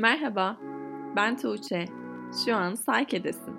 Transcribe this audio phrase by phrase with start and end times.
[0.00, 0.56] Merhaba,
[1.16, 1.84] ben Tuğçe.
[2.44, 3.56] Şu an Sayke'desin.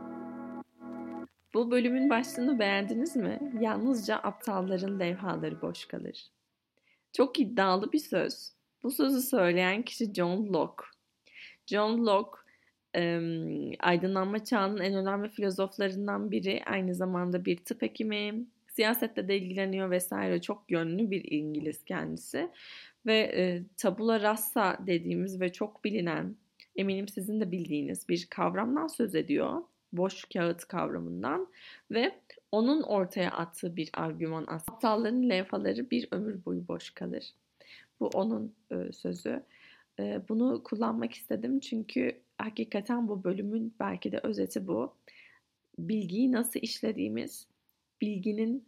[1.53, 3.39] Bu bölümün başlığını beğendiniz mi?
[3.59, 6.27] Yalnızca aptalların levhaları boş kalır.
[7.13, 8.51] Çok iddialı bir söz.
[8.83, 10.83] Bu sözü söyleyen kişi John Locke.
[11.65, 12.39] John Locke,
[13.79, 16.61] aydınlanma çağının en önemli filozoflarından biri.
[16.65, 20.41] Aynı zamanda bir tıp hekimi, siyasetle de ilgileniyor vesaire.
[20.41, 22.49] Çok yönlü bir İngiliz kendisi
[23.09, 26.35] ve e, tabula rasa dediğimiz ve çok bilinen
[26.75, 29.63] eminim sizin de bildiğiniz bir kavramdan söz ediyor.
[29.93, 31.47] Boş kağıt kavramından
[31.91, 32.19] ve
[32.51, 34.75] onun ortaya attığı bir argüman aslında.
[34.75, 37.33] Aptalların levhaları bir ömür boyu boş kalır.
[37.99, 39.43] Bu onun e, sözü.
[39.99, 44.93] E, bunu kullanmak istedim çünkü hakikaten bu bölümün belki de özeti bu.
[45.79, 47.47] Bilgiyi nasıl işlediğimiz,
[48.01, 48.65] bilginin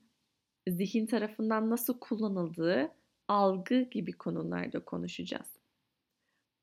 [0.67, 2.91] zihin tarafından nasıl kullanıldığı
[3.31, 5.47] algı gibi konularda konuşacağız.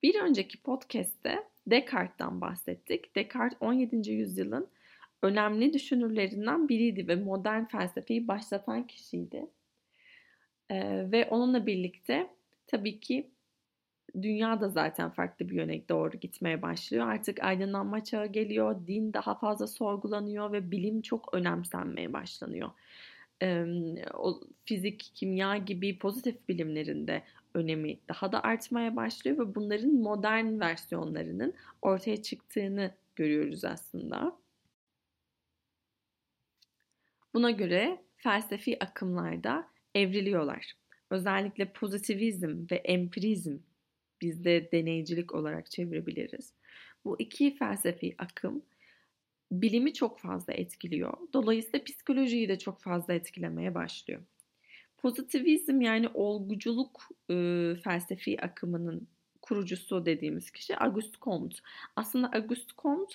[0.02, 3.16] Bir önceki podcast'te Descartes'tan bahsettik.
[3.16, 4.10] Descartes 17.
[4.10, 4.68] yüzyılın
[5.22, 9.46] önemli düşünürlerinden biriydi ve modern felsefeyi başlatan kişiydi.
[10.70, 12.30] Ee, ve onunla birlikte
[12.66, 13.30] tabii ki
[14.22, 17.08] dünya da zaten farklı bir yöne doğru gitmeye başlıyor.
[17.08, 22.70] Artık aydınlanma çağı geliyor, din daha fazla sorgulanıyor ve bilim çok önemsenmeye başlanıyor
[23.42, 23.64] e,
[24.14, 27.22] o fizik, kimya gibi pozitif bilimlerinde
[27.54, 34.38] önemi daha da artmaya başlıyor ve bunların modern versiyonlarının ortaya çıktığını görüyoruz aslında.
[37.34, 40.72] Buna göre felsefi akımlarda evriliyorlar.
[41.10, 43.58] Özellikle pozitivizm ve empirizm
[44.20, 46.52] bizde deneycilik olarak çevirebiliriz.
[47.04, 48.62] Bu iki felsefi akım
[49.52, 51.14] bilimi çok fazla etkiliyor.
[51.32, 54.22] Dolayısıyla psikolojiyi de çok fazla etkilemeye başlıyor.
[54.98, 57.34] Pozitivizm yani olguculuk e,
[57.84, 59.08] felsefi akımının
[59.42, 61.56] kurucusu dediğimiz kişi Auguste Comte.
[61.96, 63.14] Aslında Auguste Comte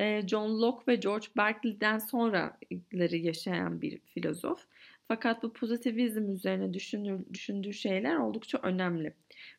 [0.00, 4.66] e, John Locke ve George Berkeley'den sonraları yaşayan bir filozof.
[5.08, 6.74] Fakat bu pozitivizm üzerine
[7.32, 9.14] düşündüğü şeyler oldukça önemli.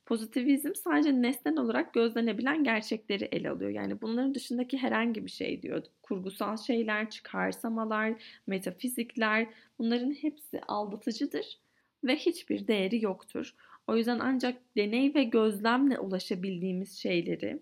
[0.08, 3.72] Pozitivizm sadece nesnel olarak gözlenebilen gerçekleri ele alıyor.
[3.72, 5.84] Yani bunların dışındaki herhangi bir şey diyor.
[6.02, 9.48] Kurgusal şeyler, çıkarsamalar, metafizikler
[9.80, 11.60] bunların hepsi aldatıcıdır
[12.04, 13.56] ve hiçbir değeri yoktur.
[13.88, 17.62] O yüzden ancak deney ve gözlemle ulaşabildiğimiz şeyleri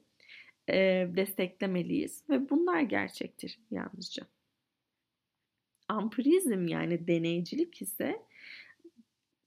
[0.70, 4.24] e, desteklemeliyiz ve bunlar gerçektir yalnızca.
[5.88, 8.22] Ampirizm yani deneycilik ise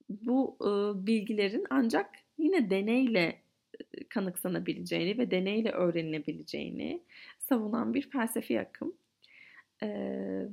[0.09, 0.69] bu e,
[1.07, 2.09] bilgilerin ancak
[2.39, 3.41] yine deneyle
[4.09, 7.03] kanıksanabileceğini ve deneyle öğrenilebileceğini
[7.39, 8.93] savunan bir felsefi akım.
[9.83, 9.87] E,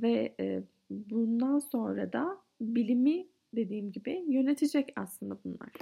[0.02, 5.72] ve e, bundan sonra da bilimi dediğim gibi yönetecek aslında bunlar.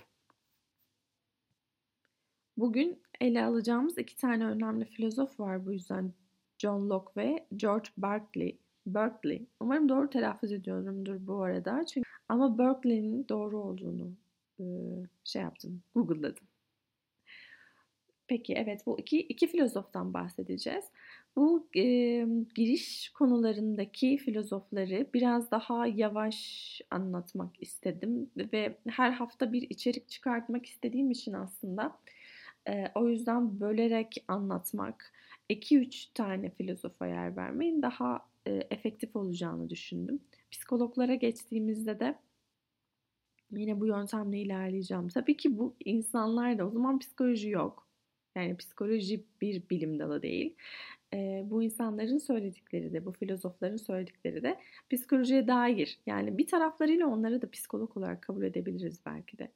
[2.56, 6.12] Bugün ele alacağımız iki tane önemli filozof var bu yüzden
[6.58, 8.58] John Locke ve George Berkeley.
[8.86, 9.46] Berkeley.
[9.60, 11.86] Umarım doğru telaffuz ediyorumdur bu arada.
[11.86, 14.12] Çünkü ama Berkeley'nin doğru olduğunu
[15.24, 16.44] şey yaptım, Google'ladım.
[18.26, 20.84] Peki evet bu iki, iki filozoftan bahsedeceğiz.
[21.36, 21.80] Bu e,
[22.54, 31.10] giriş konularındaki filozofları biraz daha yavaş anlatmak istedim ve her hafta bir içerik çıkartmak istediğim
[31.10, 31.98] için aslında
[32.68, 35.12] e, o yüzden bölerek anlatmak,
[35.50, 40.20] 2-3 tane filozofa yer vermeyin daha e, efektif olacağını düşündüm.
[40.50, 42.14] Psikologlara geçtiğimizde de
[43.60, 45.08] yine bu yöntemle ilerleyeceğim.
[45.08, 47.88] Tabii ki bu insanlarda o zaman psikoloji yok.
[48.36, 50.56] Yani psikoloji bir bilim dalı değil.
[51.14, 54.58] E, bu insanların söyledikleri de, bu filozofların söyledikleri de
[54.90, 55.98] psikolojiye dair.
[56.06, 59.48] Yani bir taraflarıyla onları da psikolog olarak kabul edebiliriz belki de.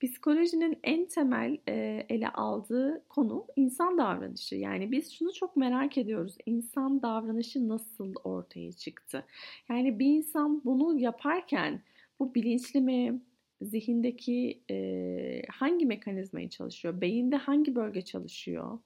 [0.00, 4.54] Psikolojinin en temel e, ele aldığı konu insan davranışı.
[4.56, 6.36] Yani biz şunu çok merak ediyoruz.
[6.46, 9.24] İnsan davranışı nasıl ortaya çıktı?
[9.68, 11.82] Yani bir insan bunu yaparken
[12.20, 13.20] bu bilinçli mi?
[13.62, 17.00] Zihindeki e, hangi mekanizmayı çalışıyor?
[17.00, 18.78] Beyinde hangi bölge çalışıyor?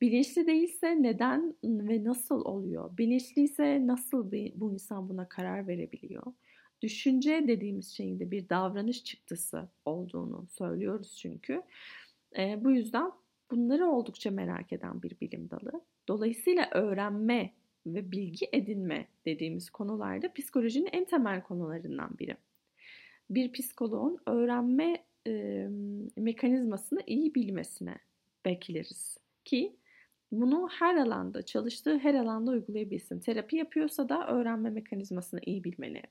[0.00, 2.98] Bilinçli değilse neden ve nasıl oluyor?
[2.98, 6.32] Bilinçliyse nasıl bir, bu insan buna karar verebiliyor?
[6.82, 11.62] düşünce dediğimiz şeyin de bir davranış çıktısı olduğunu söylüyoruz çünkü.
[12.38, 13.12] E, bu yüzden
[13.50, 15.80] bunları oldukça merak eden bir bilim dalı.
[16.08, 17.52] Dolayısıyla öğrenme
[17.86, 22.36] ve bilgi edinme dediğimiz konularda psikolojinin en temel konularından biri.
[23.30, 25.66] Bir psikoloğun öğrenme e,
[26.16, 27.98] mekanizmasını iyi bilmesine
[28.44, 29.76] bekleriz ki
[30.32, 33.20] bunu her alanda, çalıştığı her alanda uygulayabilsin.
[33.20, 36.02] Terapi yapıyorsa da öğrenme mekanizmasını iyi bilmeli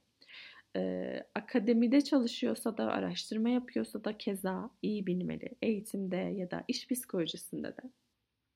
[0.76, 5.50] e, akademide çalışıyorsa da, araştırma yapıyorsa da keza iyi bilmeli.
[5.62, 7.92] Eğitimde ya da iş psikolojisinde de.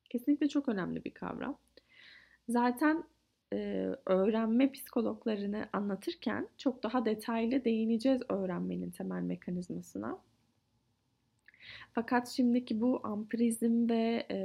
[0.10, 1.58] Kesinlikle çok önemli bir kavram.
[2.50, 3.04] Zaten
[4.06, 10.20] öğrenme psikologlarını anlatırken çok daha detaylı değineceğiz öğrenmenin temel mekanizmasına.
[11.94, 14.38] Fakat şimdiki bu ampirizm ve e,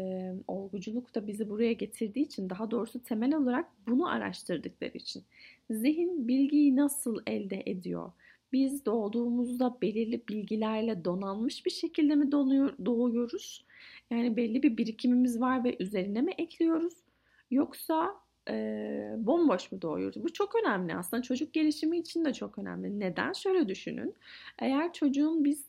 [0.49, 5.23] olguculuk da bizi buraya getirdiği için daha doğrusu temel olarak bunu araştırdıkları için
[5.71, 8.13] zihin bilgiyi nasıl elde ediyor?
[8.53, 13.65] Biz doğduğumuzda belirli bilgilerle donanmış bir şekilde mi donuyor, doğuyoruz?
[14.11, 16.95] Yani belli bir birikimimiz var ve üzerine mi ekliyoruz?
[17.51, 18.15] Yoksa
[18.51, 20.25] e, bomboş mu doğuyoruz?
[20.25, 21.23] Bu çok önemli aslında.
[21.23, 23.01] Çocuk gelişimi için de çok önemli.
[23.01, 23.33] Neden?
[23.33, 24.15] Şöyle düşünün.
[24.59, 25.65] Eğer çocuğun biz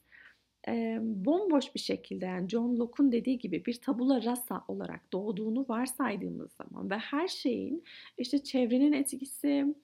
[0.67, 6.51] e, bomboş bir şekilde yani John Locke'un dediği gibi bir tabula rasa olarak doğduğunu varsaydığımız
[6.51, 7.83] zaman ve her şeyin
[8.17, 9.75] işte çevrenin etkisi,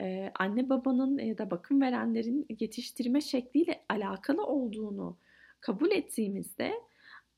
[0.00, 5.16] e, anne babanın ya da bakım verenlerin yetiştirme şekliyle alakalı olduğunu
[5.60, 6.72] kabul ettiğimizde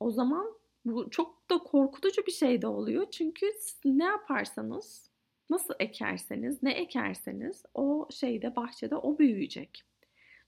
[0.01, 0.47] o zaman
[0.85, 3.11] bu çok da korkutucu bir şey de oluyor.
[3.11, 3.47] Çünkü
[3.85, 5.11] ne yaparsanız,
[5.51, 9.83] nasıl ekerseniz, ne ekerseniz o şeyde bahçede o büyüyecek.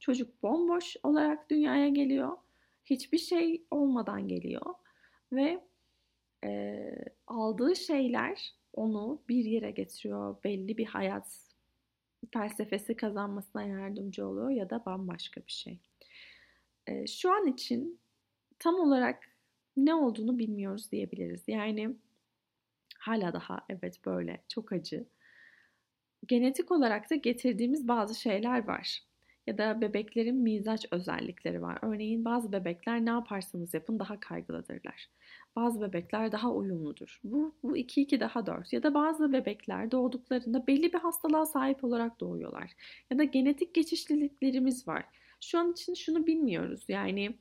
[0.00, 2.36] Çocuk bomboş olarak dünyaya geliyor.
[2.84, 4.74] Hiçbir şey olmadan geliyor
[5.32, 5.60] ve
[6.44, 6.84] e,
[7.26, 10.36] aldığı şeyler onu bir yere getiriyor.
[10.44, 11.50] Belli bir hayat
[12.32, 15.78] felsefesi kazanmasına yardımcı oluyor ya da bambaşka bir şey.
[16.86, 18.00] E, şu an için
[18.58, 19.29] tam olarak
[19.86, 21.44] ne olduğunu bilmiyoruz diyebiliriz.
[21.46, 21.96] Yani
[22.98, 25.06] hala daha evet böyle çok acı.
[26.26, 29.02] Genetik olarak da getirdiğimiz bazı şeyler var
[29.46, 31.78] ya da bebeklerin mizaç özellikleri var.
[31.82, 35.08] Örneğin bazı bebekler ne yaparsanız yapın daha kaygılıdırlar.
[35.56, 37.20] Bazı bebekler daha uyumludur.
[37.24, 38.72] Bu, bu 2-2 daha 4.
[38.72, 42.70] Ya da bazı bebekler doğduklarında belli bir hastalığa sahip olarak doğuyorlar.
[43.10, 45.04] Ya da genetik geçişliliklerimiz var.
[45.40, 46.84] Şu an için şunu bilmiyoruz.
[46.88, 47.36] Yani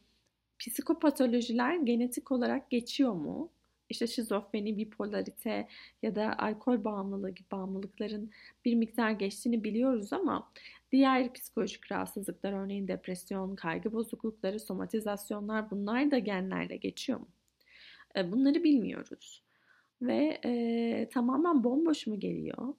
[0.59, 3.49] psikopatolojiler genetik olarak geçiyor mu?
[3.89, 5.67] İşte şizofreni, bipolarite
[6.01, 8.31] ya da alkol bağımlılığı gibi bağımlılıkların
[8.65, 10.51] bir miktar geçtiğini biliyoruz ama
[10.91, 17.27] Diğer psikolojik rahatsızlıklar örneğin depresyon, kaygı bozuklukları, somatizasyonlar bunlar da genlerle geçiyor mu?
[18.15, 19.43] E, bunları bilmiyoruz.
[20.01, 22.73] Ve e, tamamen bomboş mu geliyor?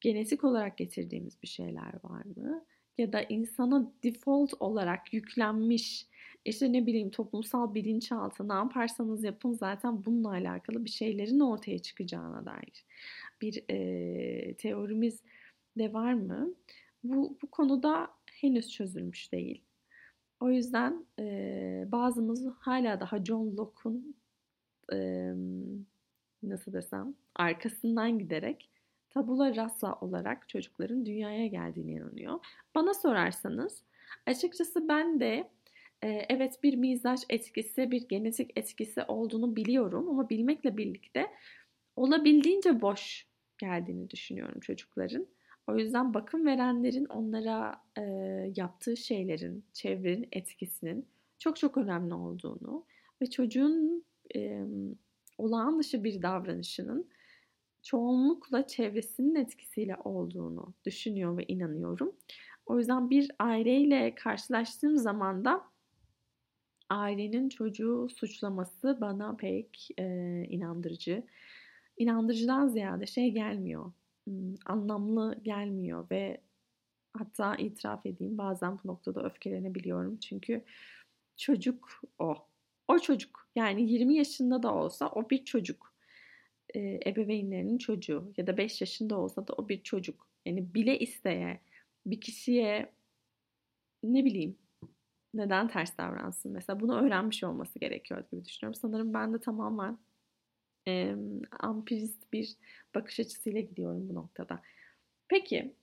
[0.00, 2.64] Genetik olarak getirdiğimiz bir şeyler var mı?
[2.98, 6.06] Ya da insana default olarak yüklenmiş
[6.48, 12.46] işte ne bileyim toplumsal bilinçaltı ne yaparsanız yapın zaten bununla alakalı bir şeylerin ortaya çıkacağına
[12.46, 12.84] dair
[13.40, 15.22] bir e, teorimiz
[15.78, 16.54] de var mı?
[17.04, 19.64] Bu, bu konuda henüz çözülmüş değil.
[20.40, 24.16] O yüzden e, bazımız hala daha John Locke'un
[24.92, 24.98] e,
[26.42, 28.70] nasıl desem arkasından giderek
[29.10, 32.40] tabula rasa olarak çocukların dünyaya geldiğine inanıyor.
[32.74, 33.82] Bana sorarsanız
[34.26, 35.50] açıkçası ben de
[36.06, 41.26] evet bir mizaç etkisi, bir genetik etkisi olduğunu biliyorum ama bilmekle birlikte
[41.96, 43.26] olabildiğince boş
[43.58, 45.26] geldiğini düşünüyorum çocukların.
[45.66, 48.02] O yüzden bakım verenlerin onlara e,
[48.56, 51.06] yaptığı şeylerin, çevrenin etkisinin
[51.38, 52.84] çok çok önemli olduğunu
[53.22, 54.04] ve çocuğun
[54.36, 54.64] e,
[55.38, 57.08] olağan dışı bir davranışının
[57.82, 62.12] çoğunlukla çevresinin etkisiyle olduğunu düşünüyor ve inanıyorum.
[62.66, 65.64] O yüzden bir aileyle karşılaştığım zaman da
[66.90, 70.04] ailenin çocuğu suçlaması bana pek e,
[70.48, 71.22] inandırıcı.
[71.96, 73.92] İnandırıcıdan ziyade şey gelmiyor
[74.66, 76.40] anlamlı gelmiyor ve
[77.12, 80.18] hatta itiraf edeyim bazen bu noktada öfkelenebiliyorum.
[80.18, 80.64] Çünkü
[81.36, 82.34] çocuk o.
[82.88, 83.48] O çocuk.
[83.56, 85.94] Yani 20 yaşında da olsa o bir çocuk.
[86.74, 90.28] E, ebeveynlerinin çocuğu ya da 5 yaşında olsa da o bir çocuk.
[90.46, 91.60] Yani bile isteye
[92.06, 92.92] bir kişiye
[94.02, 94.56] ne bileyim
[95.38, 98.74] neden ters davransın mesela bunu öğrenmiş olması gerekiyor gibi düşünüyorum.
[98.74, 99.98] Sanırım ben de tamamen
[100.88, 101.16] e,
[101.60, 102.56] ampirist bir
[102.94, 104.62] bakış açısıyla gidiyorum bu noktada.
[105.28, 105.74] Peki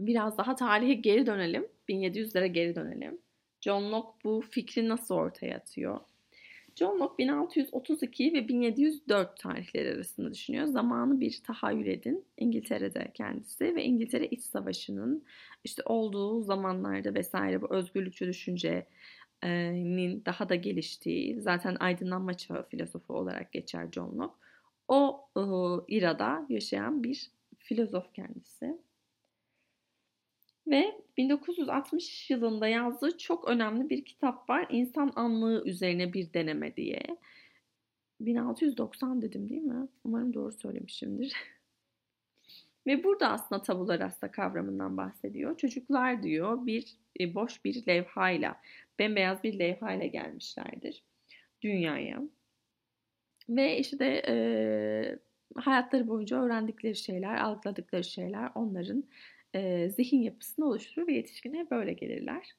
[0.00, 1.66] biraz daha tarihe geri dönelim.
[1.88, 3.18] 1700'lere geri dönelim.
[3.60, 6.00] John Locke bu fikri nasıl ortaya atıyor?
[6.78, 10.66] John Locke 1632 ve 1704 tarihleri arasında düşünüyor.
[10.66, 12.24] Zamanı bir tahayyül edin.
[12.36, 15.24] İngiltere'de kendisi ve İngiltere İç Savaşı'nın
[15.64, 18.86] işte olduğu zamanlarda vesaire bu özgürlükçü düşünce
[19.72, 24.34] nin daha da geliştiği zaten aydınlanma çağı filozofu olarak geçer John Locke.
[24.88, 25.28] O
[25.88, 28.78] irada yaşayan bir filozof kendisi.
[30.66, 34.66] Ve 1960 yılında yazdığı çok önemli bir kitap var.
[34.70, 37.02] İnsan anlığı üzerine bir deneme diye.
[38.20, 39.88] 1690 dedim değil mi?
[40.04, 41.32] Umarım doğru söylemişimdir.
[42.86, 45.56] Ve burada aslında tabula rasa kavramından bahsediyor.
[45.56, 48.60] Çocuklar diyor bir e, boş bir levhayla,
[48.98, 51.02] bembeyaz bir levhayla gelmişlerdir
[51.62, 52.22] dünyaya.
[53.48, 54.36] Ve işte e,
[55.56, 59.04] hayatları boyunca öğrendikleri şeyler, algıladıkları şeyler onların
[59.56, 62.56] e, zihin yapısını oluşturur ve yetişkine böyle gelirler.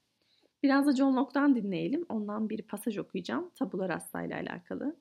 [0.64, 2.06] Biraz da John Locke'dan dinleyelim.
[2.10, 3.52] Ondan bir pasaj okuyacağım.
[3.56, 4.96] Tabula rasa ile alakalı.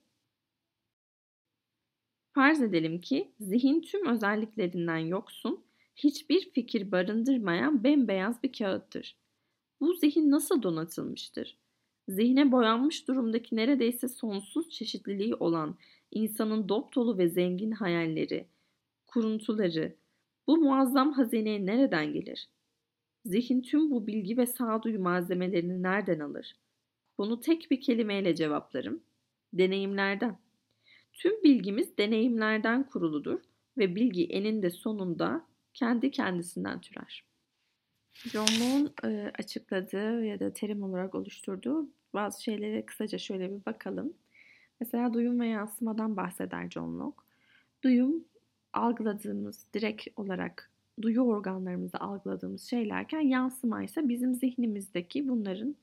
[2.32, 5.64] Farz edelim ki zihin tüm özelliklerinden yoksun,
[5.96, 9.16] hiçbir fikir barındırmayan bembeyaz bir kağıttır.
[9.80, 11.58] Bu zihin nasıl donatılmıştır?
[12.08, 15.76] Zihne boyanmış durumdaki neredeyse sonsuz çeşitliliği olan
[16.10, 18.46] insanın dop dolu ve zengin hayalleri,
[19.06, 19.96] kuruntuları,
[20.46, 22.48] bu muazzam hazineye nereden gelir?
[23.24, 26.56] Zihin tüm bu bilgi ve sağduyu malzemelerini nereden alır?
[27.18, 29.02] Bunu tek bir kelimeyle cevaplarım.
[29.52, 30.38] Deneyimlerden.
[31.12, 33.40] Tüm bilgimiz deneyimlerden kuruludur
[33.78, 37.24] ve bilgi eninde sonunda kendi kendisinden türer.
[38.12, 44.12] John Locke'un e, açıkladığı ya da terim olarak oluşturduğu bazı şeylere kısaca şöyle bir bakalım.
[44.80, 47.22] Mesela duyum ve yansımadan bahseder John Locke.
[47.84, 48.24] Duyum
[48.76, 50.70] algıladığımız direkt olarak
[51.02, 55.76] duyu organlarımızda algıladığımız şeylerken yansıma ise bizim zihnimizdeki bunların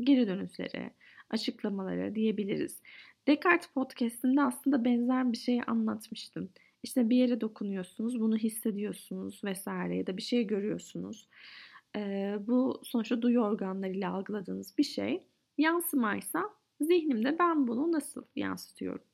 [0.00, 0.90] geri dönüşleri,
[1.30, 2.82] açıklamaları diyebiliriz.
[3.28, 6.50] Descartes podcastinde aslında benzer bir şey anlatmıştım.
[6.82, 11.28] İşte bir yere dokunuyorsunuz, bunu hissediyorsunuz vesaire ya da bir şey görüyorsunuz.
[11.96, 15.22] Ee, bu sonuçta duyu organlarıyla algıladığınız bir şey.
[15.58, 16.50] Yansımaysa
[16.80, 19.04] zihnimde ben bunu nasıl yansıtıyorum?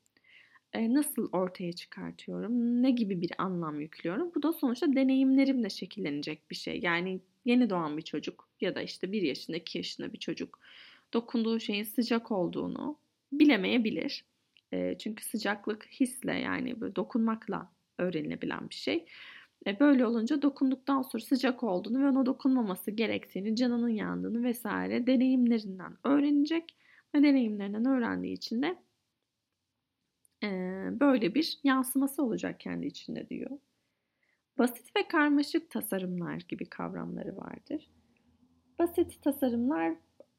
[0.75, 2.83] Ee, nasıl ortaya çıkartıyorum?
[2.83, 4.33] Ne gibi bir anlam yüklüyorum?
[4.35, 6.81] Bu da sonuçta deneyimlerimle şekillenecek bir şey.
[6.83, 10.59] Yani yeni doğan bir çocuk ya da işte bir yaşında, iki yaşında bir çocuk
[11.13, 12.99] dokunduğu şeyin sıcak olduğunu
[13.33, 14.25] bilemeyebilir.
[14.73, 19.05] E, çünkü sıcaklık hisle yani dokunmakla öğrenilebilen bir şey.
[19.67, 25.97] E, böyle olunca dokunduktan sonra sıcak olduğunu ve ona dokunmaması gerektiğini, canının yandığını vesaire deneyimlerinden
[26.05, 26.77] öğrenecek
[27.15, 28.84] ve deneyimlerinden öğrendiği için de e,
[31.01, 33.51] böyle bir yansıması olacak kendi içinde diyor.
[34.59, 37.91] Basit ve karmaşık tasarımlar gibi kavramları vardır.
[38.79, 39.91] Basit tasarımlar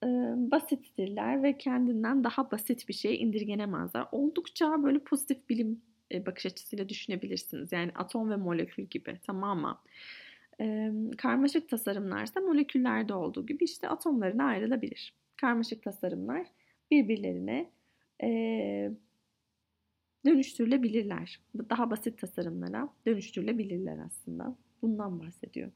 [0.04, 0.08] e,
[0.52, 4.06] basittirler ve kendinden daha basit bir şeye indirgenemezler.
[4.12, 5.82] Oldukça böyle pozitif bilim
[6.12, 7.72] e, bakış açısıyla düşünebilirsiniz.
[7.72, 9.76] Yani atom ve molekül gibi tamamen.
[10.62, 15.14] E, karmaşık tasarımlarsa moleküllerde olduğu gibi işte atomlarına ayrılabilir.
[15.38, 16.48] Karmaşık tasarımlar
[16.92, 17.70] birbirlerine
[18.24, 18.92] e,
[20.26, 21.40] dönüştürülebilirler.
[21.70, 24.56] Daha basit tasarımlara dönüştürülebilirler aslında.
[24.82, 25.72] Bundan bahsediyor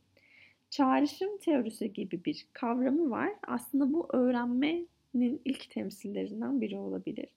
[0.69, 3.31] çağrışım teorisi gibi bir kavramı var.
[3.47, 7.35] Aslında bu öğrenmenin ilk temsillerinden biri olabilir.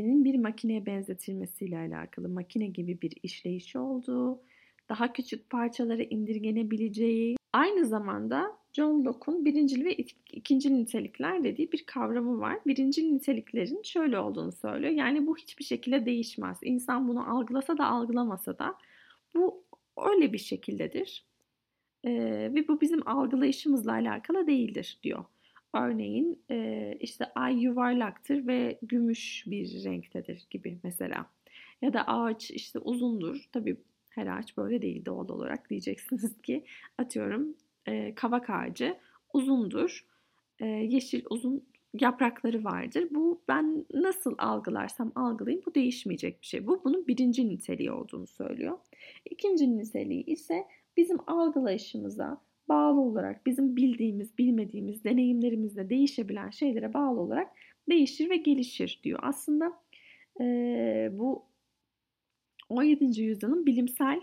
[0.00, 4.42] Bir makineye benzetilmesiyle alakalı makine gibi bir işleyişi olduğu,
[4.88, 9.96] daha küçük parçalara indirgenebileceği, aynı zamanda John Locke'un birincil ve
[10.32, 12.58] ikincil nitelikler dediği bir kavramı var.
[12.66, 14.92] Birincil niteliklerin şöyle olduğunu söylüyor.
[14.92, 16.58] Yani bu hiçbir şekilde değişmez.
[16.62, 18.74] İnsan bunu algılasa da algılamasa da
[19.34, 19.64] bu
[19.96, 21.24] öyle bir şekildedir.
[22.04, 22.12] E,
[22.54, 25.24] ve bu bizim algılayışımızla alakalı değildir diyor.
[25.74, 31.26] Örneğin e, işte ay yuvarlaktır ve gümüş bir renktedir gibi mesela.
[31.82, 33.48] Ya da ağaç işte uzundur.
[33.52, 33.76] Tabii
[34.10, 36.64] her ağaç böyle değil doğal olarak diyeceksiniz ki
[36.98, 37.54] atıyorum
[37.86, 38.96] e, kavak ağacı
[39.32, 40.06] uzundur.
[40.60, 41.64] E, yeşil uzun
[42.00, 43.08] yaprakları vardır.
[43.10, 46.66] Bu ben nasıl algılarsam algılayayım bu değişmeyecek bir şey.
[46.66, 48.78] Bu bunun birinci niteliği olduğunu söylüyor.
[49.30, 57.52] İkinci niteliği ise bizim algılayışımıza bağlı olarak bizim bildiğimiz, bilmediğimiz, deneyimlerimizde değişebilen şeylere bağlı olarak
[57.88, 59.18] değişir ve gelişir diyor.
[59.22, 59.72] Aslında
[60.40, 60.44] e,
[61.12, 61.44] bu
[62.68, 63.22] 17.
[63.22, 64.20] yüzyılın bilimsel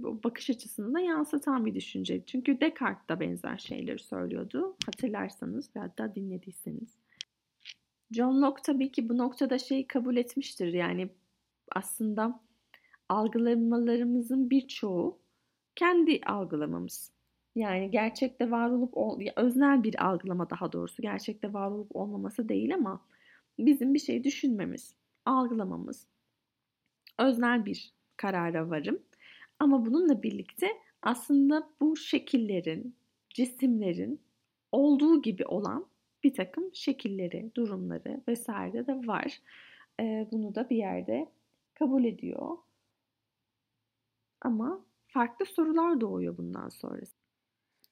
[0.00, 2.22] bakış açısını da yansıtan bir düşünce.
[2.26, 4.76] Çünkü Descartes da benzer şeyleri söylüyordu.
[4.86, 6.96] Hatırlarsanız ve hatta dinlediyseniz.
[8.10, 10.72] John Locke tabii ki bu noktada şeyi kabul etmiştir.
[10.72, 11.08] Yani
[11.72, 12.40] aslında
[13.08, 15.18] algılamalarımızın birçoğu
[15.76, 17.12] kendi algılamamız.
[17.54, 18.94] Yani gerçekte var olup
[19.36, 23.00] öznel bir algılama daha doğrusu gerçekte var olup olmaması değil ama
[23.58, 26.06] bizim bir şey düşünmemiz, algılamamız
[27.18, 28.98] öznel bir karara varım
[29.62, 30.66] ama bununla birlikte
[31.02, 32.94] aslında bu şekillerin,
[33.30, 34.20] cisimlerin
[34.72, 35.86] olduğu gibi olan
[36.24, 39.40] bir takım şekilleri, durumları vesaire de var.
[40.00, 41.28] Ee, bunu da bir yerde
[41.74, 42.56] kabul ediyor.
[44.40, 47.16] Ama farklı sorular doğuyor bundan sonrası.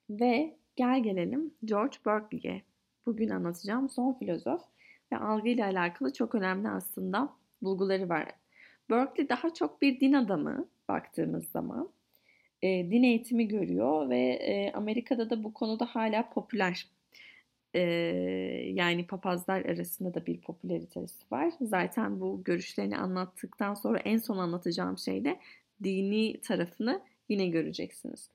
[0.09, 2.61] Ve gel gelelim George Berkeley'e.
[3.05, 4.61] Bugün anlatacağım son filozof
[5.11, 8.31] ve algıyla alakalı çok önemli aslında bulguları var.
[8.89, 11.89] Berkeley daha çok bir din adamı baktığımız zaman.
[12.61, 16.87] E, din eğitimi görüyor ve e, Amerika'da da bu konuda hala popüler.
[17.75, 17.81] Ee,
[18.73, 21.53] yani papazlar arasında da bir popülaritesi var.
[21.61, 25.39] Zaten bu görüşlerini anlattıktan sonra en son anlatacağım şey de
[25.83, 28.29] dini tarafını yine göreceksiniz.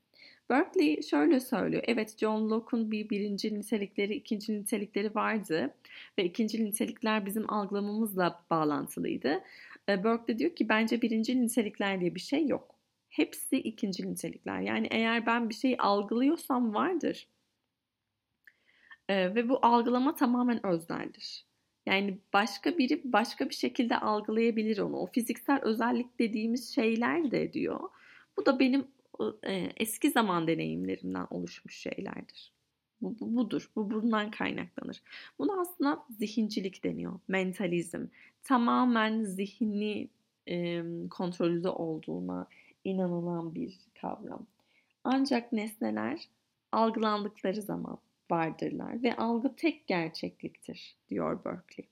[0.51, 1.83] Berkeley şöyle söylüyor.
[1.87, 5.75] Evet John Locke'un bir birinci nitelikleri, ikinci nitelikleri vardı
[6.19, 9.41] ve ikinci nitelikler bizim algılamamızla bağlantılıydı.
[9.89, 12.75] Ee, Berkeley diyor ki bence birinci nitelikler diye bir şey yok.
[13.09, 14.61] Hepsi ikinci nitelikler.
[14.61, 17.29] Yani eğer ben bir şeyi algılıyorsam vardır.
[19.09, 21.47] Ee, ve bu algılama tamamen özneldir.
[21.87, 24.97] Yani başka biri başka bir şekilde algılayabilir onu.
[24.97, 27.81] O fiziksel özellik dediğimiz şeyler de diyor.
[28.37, 28.89] Bu da benim
[29.43, 32.56] e, eski zaman deneyimlerimden oluşmuş şeylerdir.
[33.01, 33.71] Bu, bu budur.
[33.77, 35.03] Bu bundan kaynaklanır.
[35.39, 37.21] Buna aslında zihincilik deniyor.
[37.29, 38.07] Mentalizm.
[38.43, 40.09] Tamamen zihni
[40.49, 42.47] e, kontrolde olduğuna
[42.85, 44.47] inanılan bir kavram.
[45.05, 46.29] Ancak nesneler
[46.73, 47.99] algılandıkları zaman
[48.31, 51.89] vardırlar ve algı tek gerçekliktir diyor Berkeley.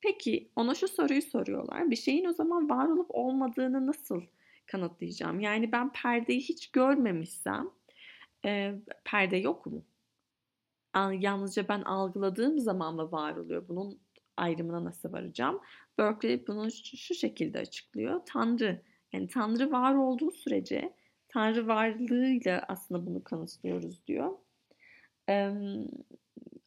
[0.00, 1.90] Peki ona şu soruyu soruyorlar.
[1.90, 4.22] Bir şeyin o zaman var olup olmadığını nasıl
[4.66, 5.40] kanıtlayacağım?
[5.40, 7.70] Yani ben perdeyi hiç görmemişsem
[8.44, 9.82] e, perde yok mu?
[11.12, 13.68] Yalnızca ben algıladığım zaman mı var oluyor?
[13.68, 14.00] Bunun
[14.36, 15.60] ayrımına nasıl varacağım?
[15.98, 18.20] Berkeley bunu şu şekilde açıklıyor.
[18.26, 18.82] Tanrı,
[19.12, 20.94] yani Tanrı var olduğu sürece
[21.28, 24.32] Tanrı varlığıyla aslında bunu kanıtlıyoruz diyor.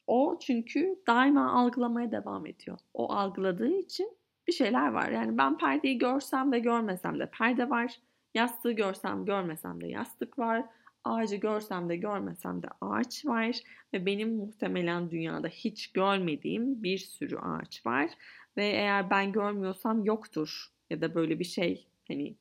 [0.08, 2.77] O çünkü daima algılamaya devam ediyor.
[2.94, 4.17] O algıladığı için
[4.48, 5.10] bir şeyler var.
[5.10, 8.00] Yani ben perdeyi görsem de görmesem de perde var.
[8.34, 10.65] Yastığı görsem görmesem de yastık var.
[11.05, 13.59] Ağacı görsem de görmesem de ağaç var.
[13.93, 18.09] Ve benim muhtemelen dünyada hiç görmediğim bir sürü ağaç var.
[18.57, 20.65] Ve eğer ben görmüyorsam yoktur.
[20.89, 22.35] Ya da böyle bir şey hani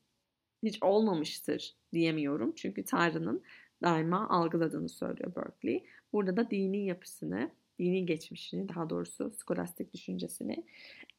[0.63, 2.53] hiç olmamıştır diyemiyorum.
[2.57, 3.43] Çünkü Tanrı'nın
[3.83, 5.85] daima algıladığını söylüyor Berkeley.
[6.13, 10.65] Burada da dini yapısını, dini geçmişini daha doğrusu skolastik düşüncesini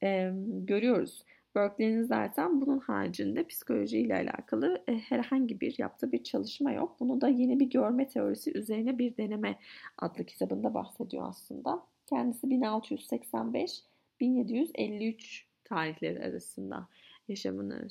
[0.02, 1.24] e, görüyoruz.
[1.56, 6.96] Berkeley'nin zaten bunun haricinde psikolojiyle alakalı e, herhangi bir yaptığı bir çalışma yok.
[7.00, 9.58] Bunu da yeni bir görme teorisi üzerine bir deneme
[9.98, 11.82] adlı kitabında bahsediyor aslında.
[12.06, 16.88] Kendisi 1685-1753 tarihleri arasında
[17.28, 17.88] yaşamını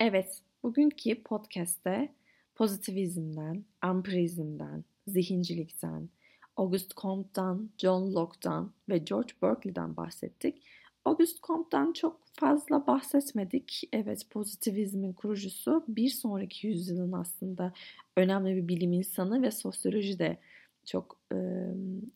[0.00, 2.08] Evet, bugünkü podcast'te
[2.54, 6.08] pozitivizmden, ampirizmden, zihincilikten,
[6.56, 10.62] Auguste Comte'dan, John Locke'dan ve George Berkeley'den bahsettik.
[11.06, 13.82] Auguste Comte'dan çok fazla bahsetmedik.
[13.92, 17.72] Evet pozitivizmin kurucusu bir sonraki yüzyılın aslında
[18.16, 20.38] önemli bir bilim insanı ve sosyoloji de
[20.84, 21.36] çok e,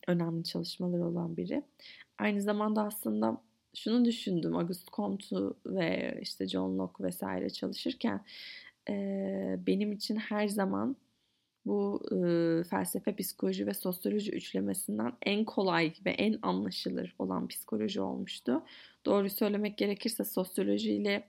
[0.07, 1.63] önemli çalışmaları olan biri.
[2.17, 3.41] Aynı zamanda aslında
[3.75, 8.21] şunu düşündüm Auguste Comte ve işte John Locke vesaire çalışırken
[8.89, 8.95] e,
[9.67, 10.95] benim için her zaman
[11.65, 18.63] bu e, felsefe, psikoloji ve sosyoloji üçlemesinden en kolay ve en anlaşılır olan psikoloji olmuştu.
[19.05, 21.23] Doğru söylemek gerekirse sosyolojiyle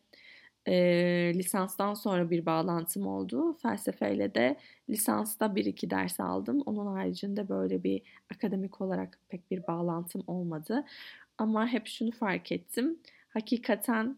[0.69, 0.75] e,
[1.35, 3.57] lisanstan sonra bir bağlantım oldu.
[3.63, 4.57] Felsefeyle de
[4.91, 6.63] lisansta bir iki ders aldım.
[6.67, 8.03] Onun haricinde böyle bir
[8.35, 10.85] akademik olarak pek bir bağlantım olmadı.
[11.39, 12.99] Ama hep şunu fark ettim.
[13.29, 14.17] Hakikaten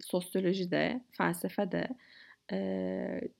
[0.00, 1.88] sosyolojide, felsefede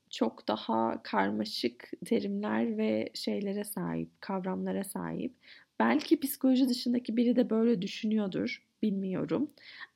[0.09, 5.33] çok daha karmaşık terimler ve şeylere sahip, kavramlara sahip.
[5.79, 9.51] Belki psikoloji dışındaki biri de böyle düşünüyordur, bilmiyorum.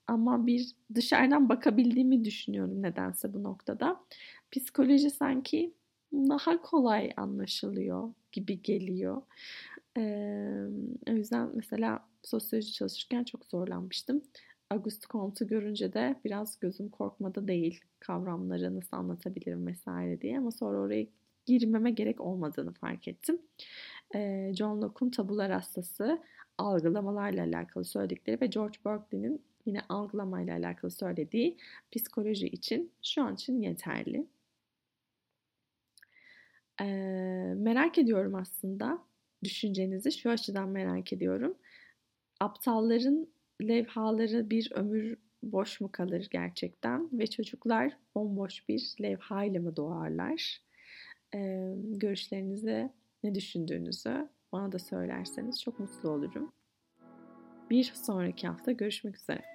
[0.08, 4.02] Ama bir dışarıdan bakabildiğimi düşünüyorum nedense bu noktada.
[4.52, 5.74] Psikoloji sanki
[6.14, 9.22] daha kolay anlaşılıyor gibi geliyor.
[9.98, 10.66] Ee,
[11.10, 14.22] o yüzden mesela sosyoloji çalışırken çok zorlanmıştım.
[14.70, 20.80] Auguste Comte'u görünce de biraz gözüm korkmadı değil kavramları nasıl anlatabilirim vesaire diye ama sonra
[20.80, 21.08] oraya
[21.46, 23.42] girmeme gerek olmadığını fark ettim.
[24.54, 26.24] John Locke'un tabular hastası
[26.58, 31.58] algılamalarla alakalı söyledikleri ve George Berkeley'nin yine algılamayla alakalı söylediği
[31.92, 34.28] psikoloji için şu an için yeterli.
[36.82, 36.86] Ee,
[37.58, 39.04] merak ediyorum aslında
[39.44, 41.56] düşüncenizi şu açıdan merak ediyorum.
[42.40, 43.28] Aptalların
[43.62, 50.62] levhaları bir ömür boş mu kalır gerçekten ve çocuklar bomboş bir levhayla mı doğarlar?
[51.36, 52.90] Ee, görüşlerinizi,
[53.24, 56.52] ne düşündüğünüzü bana da söylerseniz çok mutlu olurum.
[57.70, 59.55] Bir sonraki hafta görüşmek üzere.